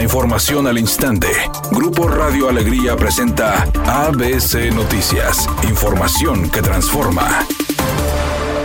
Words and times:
Información 0.00 0.66
al 0.68 0.78
instante. 0.78 1.28
Grupo 1.72 2.08
Radio 2.08 2.48
Alegría 2.48 2.96
presenta 2.96 3.64
ABC 3.86 4.72
Noticias. 4.72 5.48
Información 5.68 6.50
que 6.50 6.62
transforma. 6.62 7.46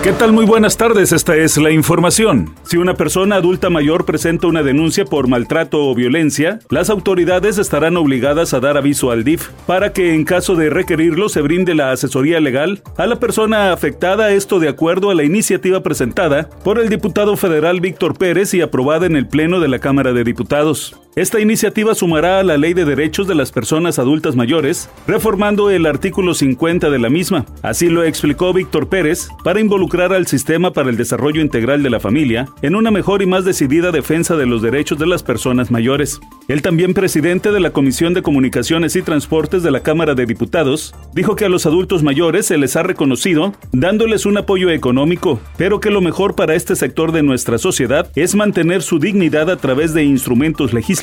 ¿Qué 0.04 0.12
tal? 0.12 0.34
Muy 0.34 0.46
buenas 0.46 0.76
tardes, 0.76 1.12
esta 1.12 1.36
es 1.36 1.58
la 1.58 1.72
información. 1.72 2.54
Si 2.64 2.78
una 2.78 2.94
persona 2.94 3.38
adulta 3.38 3.70
mayor 3.70 4.06
presenta 4.06 4.48
una 4.48 4.62
denuncia 4.62 5.06
por 5.06 5.28
maltrato 5.28 5.88
o 5.88 5.96
violencia, 5.96 6.60
las 6.70 6.90
autoridades 6.90 7.58
estarán 7.58 7.96
obligadas 7.96 8.54
a 8.54 8.60
dar 8.60 8.76
aviso 8.76 9.12
al 9.12 9.24
DIF 9.24 9.48
para 9.66 9.94
que 9.94 10.14
en 10.14 10.26
caso 10.26 10.56
de 10.56 10.70
requerirlo 10.70 11.30
se 11.30 11.42
brinde 11.42 11.74
la 11.74 11.94
asesoría 11.94 12.42
legal 12.42 12.84
a 12.98 13.08
la 13.08 13.20
persona 13.20 13.72
afectada, 13.72 14.32
esto 14.32 14.60
de 14.60 14.68
acuerdo 14.68 15.10
a 15.10 15.16
la 15.16 15.24
iniciativa 15.24 15.82
presentada 15.82 16.50
por 16.64 16.80
el 16.80 16.90
diputado 16.90 17.38
federal 17.38 17.80
Víctor 17.80 18.18
Pérez 18.18 18.54
y 18.54 18.62
aprobada 18.62 19.06
en 19.06 19.16
el 19.16 19.28
Pleno 19.28 19.62
de 19.62 19.70
la 19.70 19.80
Cámara 19.80 20.12
de 20.12 20.26
Diputados. 20.26 20.98
Esta 21.16 21.40
iniciativa 21.40 21.94
sumará 21.94 22.40
a 22.40 22.44
la 22.44 22.58
Ley 22.58 22.74
de 22.74 22.86
Derechos 22.86 23.28
de 23.28 23.36
las 23.36 23.52
Personas 23.52 24.00
Adultas 24.00 24.36
Mayores, 24.36 24.90
reformando 25.06 25.70
el 25.70 25.86
artículo 25.86 26.34
50 26.34 26.90
de 26.90 26.98
la 26.98 27.12
misma. 27.12 27.46
Así 27.62 27.88
lo 27.88 28.04
explicó 28.04 28.52
Víctor 28.52 28.90
Pérez, 28.90 29.28
para 29.44 29.60
involucrar 29.60 30.12
al 30.12 30.26
Sistema 30.26 30.74
para 30.74 30.90
el 30.90 30.98
Desarrollo 30.98 31.40
Integral 31.40 31.84
de 31.84 31.92
la 31.92 32.00
Familia 32.00 32.48
en 32.64 32.76
una 32.76 32.90
mejor 32.90 33.22
y 33.22 33.28
más 33.28 33.46
decidida 33.46 33.92
defensa 33.92 34.36
de 34.38 34.48
los 34.48 34.64
derechos 34.64 34.98
de 34.98 35.06
las 35.06 35.22
personas 35.22 35.70
mayores. 35.70 36.20
El 36.48 36.64
también 36.64 36.96
presidente 36.96 37.52
de 37.52 37.60
la 37.60 37.70
Comisión 37.70 38.16
de 38.16 38.24
Comunicaciones 38.24 38.96
y 38.96 39.04
Transportes 39.04 39.62
de 39.62 39.70
la 39.70 39.82
Cámara 39.82 40.16
de 40.16 40.26
Diputados 40.26 40.96
dijo 41.14 41.36
que 41.36 41.46
a 41.46 41.50
los 41.50 41.68
adultos 41.68 42.02
mayores 42.02 42.48
se 42.48 42.58
les 42.58 42.76
ha 42.76 42.82
reconocido 42.82 43.54
dándoles 43.72 44.26
un 44.26 44.40
apoyo 44.40 44.72
económico, 44.72 45.40
pero 45.58 45.80
que 45.80 45.92
lo 45.92 46.02
mejor 46.02 46.34
para 46.34 46.56
este 46.56 46.76
sector 46.76 47.12
de 47.12 47.22
nuestra 47.22 47.60
sociedad 47.60 48.10
es 48.16 48.34
mantener 48.34 48.82
su 48.82 48.98
dignidad 48.98 49.52
a 49.52 49.58
través 49.58 49.94
de 49.94 50.04
instrumentos 50.04 50.74
legislativos 50.74 51.03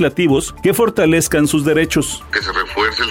que 0.62 0.74
fortalezcan 0.74 1.46
sus 1.46 1.64
derechos. 1.64 2.22
Que 2.32 2.40
se 2.40 2.52
refuerce 2.52 3.04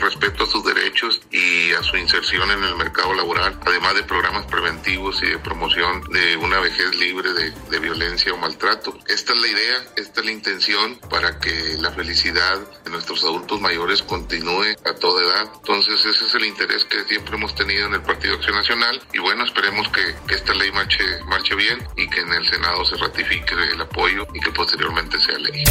inserción 2.29 2.51
en 2.51 2.63
el 2.63 2.75
mercado 2.75 3.13
laboral, 3.13 3.57
además 3.65 3.95
de 3.95 4.03
programas 4.03 4.45
preventivos 4.45 5.21
y 5.23 5.27
de 5.29 5.39
promoción 5.39 6.03
de 6.11 6.37
una 6.37 6.59
vejez 6.59 6.95
libre 6.97 7.33
de, 7.33 7.51
de 7.71 7.79
violencia 7.79 8.31
o 8.33 8.37
maltrato. 8.37 8.95
Esta 9.07 9.33
es 9.33 9.41
la 9.41 9.47
idea, 9.47 9.75
esta 9.95 10.19
es 10.19 10.25
la 10.25 10.31
intención 10.31 10.99
para 11.09 11.39
que 11.39 11.77
la 11.79 11.91
felicidad 11.91 12.59
de 12.85 12.91
nuestros 12.91 13.23
adultos 13.23 13.59
mayores 13.61 14.03
continúe 14.03 14.75
a 14.85 14.93
toda 14.99 15.23
edad. 15.23 15.51
Entonces 15.55 16.05
ese 16.05 16.25
es 16.25 16.35
el 16.35 16.45
interés 16.45 16.85
que 16.85 17.03
siempre 17.05 17.35
hemos 17.35 17.55
tenido 17.55 17.87
en 17.87 17.95
el 17.95 18.01
Partido 18.01 18.35
Acción 18.35 18.55
Nacional 18.55 19.01
y 19.11 19.19
bueno, 19.19 19.43
esperemos 19.43 19.89
que, 19.89 20.01
que 20.27 20.35
esta 20.35 20.53
ley 20.53 20.71
marche, 20.71 21.03
marche 21.25 21.55
bien 21.55 21.79
y 21.97 22.07
que 22.09 22.21
en 22.21 22.31
el 22.31 22.47
Senado 22.47 22.85
se 22.85 22.95
ratifique 22.97 23.55
el 23.73 23.81
apoyo 23.81 24.27
y 24.35 24.39
que 24.39 24.51
posteriormente 24.51 25.19
sea 25.19 25.37
ley. 25.39 25.63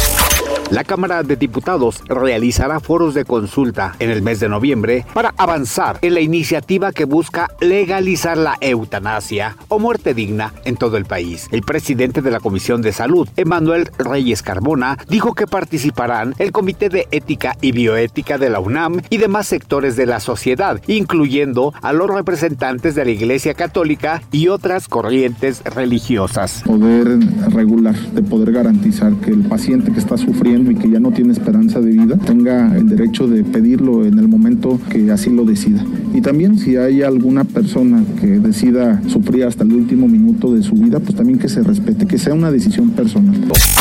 La 0.71 0.83
Cámara 0.83 1.23
de 1.23 1.37
Diputados 1.37 2.01
realizará 2.05 2.81
foros 2.81 3.13
de 3.13 3.23
consulta 3.23 3.95
en 3.99 4.09
el 4.09 4.21
mes 4.21 4.41
de 4.41 4.49
noviembre 4.49 5.05
para 5.13 5.33
avanzar 5.37 5.99
en 6.01 6.15
la 6.15 6.19
iniciativa 6.19 6.48
que 6.95 7.05
busca 7.05 7.47
legalizar 7.61 8.35
la 8.35 8.57
eutanasia 8.59 9.55
o 9.67 9.77
muerte 9.77 10.15
digna 10.15 10.51
en 10.65 10.77
todo 10.77 10.97
el 10.97 11.05
país. 11.05 11.47
El 11.51 11.61
presidente 11.61 12.23
de 12.23 12.31
la 12.31 12.39
Comisión 12.39 12.81
de 12.81 12.91
Salud, 12.91 13.29
Emanuel 13.37 13.89
Reyes 13.99 14.41
Carbona, 14.41 14.97
dijo 15.07 15.35
que 15.35 15.45
participarán 15.45 16.33
el 16.39 16.51
Comité 16.51 16.89
de 16.89 17.07
Ética 17.11 17.55
y 17.61 17.71
Bioética 17.71 18.39
de 18.39 18.49
la 18.49 18.59
UNAM 18.59 19.01
y 19.11 19.17
demás 19.17 19.45
sectores 19.45 19.95
de 19.95 20.07
la 20.07 20.19
sociedad, 20.19 20.81
incluyendo 20.87 21.71
a 21.83 21.93
los 21.93 22.09
representantes 22.09 22.95
de 22.95 23.05
la 23.05 23.11
Iglesia 23.11 23.53
Católica 23.53 24.23
y 24.31 24.47
otras 24.47 24.87
corrientes 24.87 25.61
religiosas. 25.63 26.63
Poder 26.65 27.19
regular, 27.53 27.95
de 27.95 28.23
poder 28.23 28.53
garantizar 28.53 29.13
que 29.17 29.29
el 29.29 29.43
paciente 29.43 29.91
que 29.91 29.99
está 29.99 30.17
sufriendo 30.17 30.71
y 30.71 30.75
que 30.75 30.89
ya 30.89 30.99
no 30.99 31.11
tiene 31.11 31.31
esperanza 31.31 31.79
de 31.79 31.91
vida 31.91 32.17
tenga 32.17 32.75
el 32.75 32.89
derecho 32.89 33.27
de 33.27 33.43
pedirlo 33.43 34.03
en 34.03 34.17
el 34.17 34.27
momento 34.27 34.79
que 34.89 35.11
así 35.11 35.29
lo 35.29 35.45
decida. 35.45 35.85
Y 36.13 36.21
también 36.21 36.38
si 36.39 36.77
hay 36.77 37.03
alguna 37.03 37.43
persona 37.43 38.01
que 38.19 38.27
decida 38.27 39.01
sufrir 39.09 39.43
hasta 39.43 39.65
el 39.65 39.73
último 39.73 40.07
minuto 40.07 40.53
de 40.53 40.63
su 40.63 40.73
vida, 40.73 40.99
pues 41.01 41.13
también 41.13 41.37
que 41.37 41.49
se 41.49 41.61
respete, 41.61 42.07
que 42.07 42.17
sea 42.17 42.33
una 42.33 42.49
decisión 42.49 42.91
personal. 42.91 43.35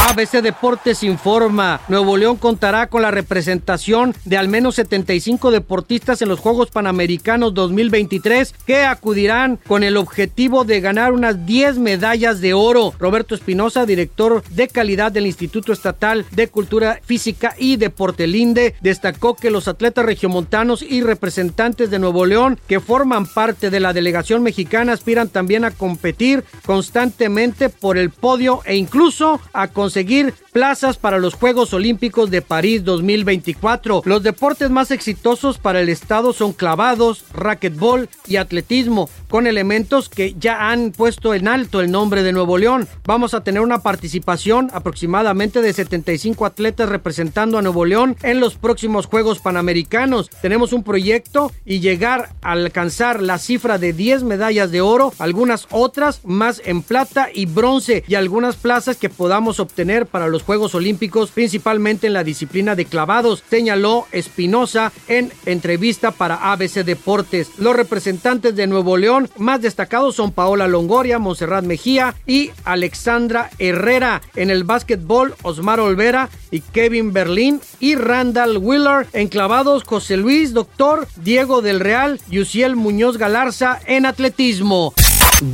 ABC 0.09 0.43
Deportes 0.43 1.05
informa, 1.05 1.81
Nuevo 1.87 2.17
León 2.17 2.37
contará 2.37 2.89
con 2.89 3.03
la 3.03 3.13
representación 3.13 4.13
de 4.25 4.39
al 4.39 4.49
menos 4.49 4.75
75 4.75 5.53
deportistas 5.53 6.21
en 6.21 6.29
los 6.29 6.41
Juegos 6.41 6.71
Panamericanos 6.71 7.55
2023 7.55 8.53
que 8.67 8.83
acudirán 8.83 9.61
con 9.69 9.85
el 9.85 9.97
objetivo 9.97 10.65
de 10.65 10.81
ganar 10.81 11.13
unas 11.13 11.47
10 11.47 11.79
medallas 11.79 12.41
de 12.41 12.55
oro. 12.55 12.93
Roberto 12.99 13.37
Espinosa, 13.37 13.87
director 13.87 14.43
de 14.51 14.67
calidad 14.67 15.13
del 15.13 15.27
Instituto 15.27 15.73
Estatal 15.73 16.27
de 16.33 16.49
Cultura 16.49 16.99
Física 17.05 17.55
y 17.57 17.77
Deporte 17.77 18.27
Linde, 18.27 18.75
destacó 18.81 19.37
que 19.37 19.53
los 19.53 19.69
atletas 19.69 20.05
regiomontanos 20.05 20.83
y 20.83 21.03
representantes 21.03 21.91
de 21.91 22.01
Nuevo 22.01 22.27
León 22.27 22.38
que 22.69 22.79
forman 22.79 23.27
parte 23.27 23.69
de 23.69 23.81
la 23.81 23.93
delegación 23.93 24.45
mexicana 24.45 24.93
aspiran 24.93 25.29
también 25.29 25.65
a 25.65 25.73
competir 25.73 26.45
constantemente 26.65 27.69
por 27.69 27.99
el 27.99 28.11
podio 28.11 28.61
e 28.65 28.77
incluso 28.77 29.41
a 29.53 29.67
conseguir 29.69 30.35
plazas 30.59 30.97
para 30.97 31.21
los 31.21 31.35
Juegos 31.35 31.73
Olímpicos 31.73 32.33
de 32.33 32.43
París 32.43 32.83
2024. 32.83 34.03
Los 34.05 34.25
deportes 34.25 34.71
más 34.71 34.91
exitosos 34.91 35.57
para 35.57 35.81
el 35.81 35.89
estado 35.89 36.33
son 36.33 36.53
clavados, 36.53 37.25
racquetball 37.33 38.09
y 38.27 38.39
atletismo, 38.39 39.09
con 39.29 39.47
elementos 39.47 40.09
que 40.09 40.35
ya 40.37 40.71
han 40.71 40.91
puesto 40.91 41.33
en 41.33 41.47
alto 41.47 41.81
el 41.81 41.93
nombre 41.93 42.25
de 42.25 42.33
Nuevo 42.33 42.59
León. 42.59 42.89
Vamos 43.05 43.35
a 43.35 43.45
tener 43.45 43.63
una 43.63 43.83
participación 43.85 44.69
aproximadamente 44.73 45.63
de 45.63 45.73
75 45.73 46.45
atletas 46.45 46.89
representando 46.89 47.57
a 47.57 47.63
Nuevo 47.63 47.85
León 47.85 48.17
en 48.25 48.41
los 48.41 48.57
próximos 48.57 49.07
Juegos 49.07 49.39
Panamericanos. 49.39 50.29
Tenemos 50.43 50.73
un 50.73 50.83
proyecto 50.83 51.53
y 51.65 51.79
llegar 51.79 52.31
a 52.43 52.51
alcanzar 52.51 53.23
la 53.23 53.39
cifra 53.39 53.79
de 53.79 53.93
10 53.93 54.25
medallas 54.25 54.73
de 54.73 54.81
oro, 54.81 55.13
algunas 55.21 55.69
otras 55.71 56.25
más 56.25 56.61
en 56.65 56.83
plata 56.83 57.29
y 57.33 57.47
bronce 57.47 58.03
y 58.09 58.17
algunas 58.17 58.57
plazas 58.57 58.97
que 58.97 59.09
podamos 59.09 59.61
obtener 59.61 60.07
para 60.07 60.27
los 60.27 60.48
Juegos 60.49 60.75
Olímpicos, 60.75 61.31
principalmente 61.31 62.07
en 62.07 62.15
la 62.15 62.25
disciplina 62.25 62.75
de 62.75 62.87
clavados, 62.87 63.45
señaló 63.51 64.07
Espinosa 64.13 64.93
en 65.07 65.31
entrevista 65.45 66.11
para 66.11 66.53
ABC 66.53 66.87
Deportes. 66.87 67.51
Los 67.59 67.77
representantes 67.77 68.57
de 68.57 68.67
Nuevo 68.67 68.97
León 68.97 69.29
más 69.37 69.61
destacados 69.61 70.17
son 70.17 70.33
Paola 70.33 70.67
Longoria, 70.67 71.19
Monserrat 71.19 71.67
Mejía 71.67 72.15
y 72.27 72.51
Alexandra 72.65 73.51
Herrera. 73.59 74.23
En 74.37 74.49
el 74.49 74.65
básquetbol, 74.65 75.35
Osmar 75.43 75.81
Olvera 75.81 76.31
y 76.51 76.61
Kevin 76.61 77.13
Berlín 77.13 77.61
y 77.79 77.97
Randall 77.97 78.57
Wheeler. 78.57 79.07
En 79.13 79.29
clavados, 79.29 79.85
José 79.85 80.17
Luis 80.17 80.55
Doctor, 80.55 81.09
Diego 81.17 81.61
del 81.61 81.79
Real, 81.79 82.23
Yusiel 82.31 82.75
Muñoz 82.75 83.19
Galarza 83.19 83.81
en 83.85 84.07
atletismo. 84.07 84.95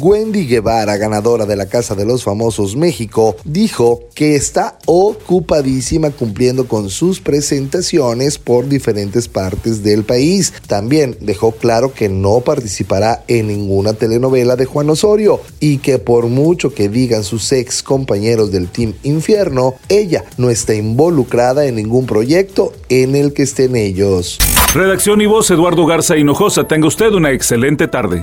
Wendy 0.01 0.47
Guevara, 0.47 0.97
ganadora 0.97 1.47
de 1.47 1.57
la 1.57 1.67
Casa 1.67 1.95
de 1.95 2.07
los 2.07 2.25
Famosos 2.25 2.75
México, 2.77 3.37
dijo 3.45 4.01
que 4.15 4.35
está 4.35 4.79
ocupadísima 4.87 6.11
cumpliendo 6.11 6.67
con 6.67 6.89
sus 6.89 7.21
presentaciones 7.21 8.39
por 8.39 8.69
diferentes 8.69 9.29
partes 9.29 9.83
del 9.83 10.05
país. 10.05 10.53
También 10.67 11.17
dejó 11.21 11.53
claro 11.53 11.93
que 11.93 12.09
no 12.09 12.41
participará 12.41 13.25
en 13.29 13.49
ninguna 13.49 13.93
telenovela 13.93 14.57
de 14.57 14.65
Juan 14.65 14.89
Osorio 14.91 15.41
y 15.61 15.79
que 15.79 15.99
por 15.99 16.27
mucho 16.27 16.73
que 16.73 16.89
digan 16.89 17.25
sus 17.25 17.53
ex 17.53 17.83
compañeros 17.83 18.51
del 18.51 18.69
Team 18.69 18.95
Infierno, 19.03 19.75
ella 19.89 20.25
no 20.39 20.51
está 20.51 20.75
involucrada 20.75 21.67
en 21.67 21.77
ningún 21.77 22.07
proyecto 22.07 22.73
en 22.89 23.15
el 23.17 23.33
que 23.33 23.43
estén 23.43 23.77
ellos. 23.77 24.39
Redacción 24.75 25.21
y 25.21 25.27
voz 25.27 25.51
Eduardo 25.51 25.87
Garza 25.87 26.17
Hinojosa. 26.17 26.67
Tenga 26.67 26.89
usted 26.89 27.13
una 27.13 27.31
excelente 27.31 27.87
tarde. 27.87 28.23